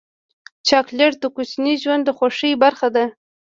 چاکلېټ 0.67 1.13
د 1.19 1.25
کوچني 1.35 1.73
ژوند 1.83 2.01
د 2.05 2.09
خوښۍ 2.17 2.51
برخه 2.63 2.87
ده. 2.95 3.05